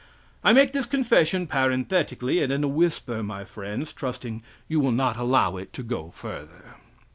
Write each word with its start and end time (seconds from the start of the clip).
I 0.43 0.51
make 0.51 0.73
this 0.73 0.87
confession 0.87 1.45
parenthetically, 1.45 2.41
and 2.41 2.51
in 2.51 2.63
a 2.63 2.67
whisper, 2.67 3.21
my 3.21 3.45
friends, 3.45 3.93
trusting 3.93 4.41
you 4.67 4.79
will 4.79 4.89
not 4.91 5.15
allow 5.15 5.57
it 5.57 5.73
to 5.73 5.83
go 5.83 6.09
further.) 6.09 6.73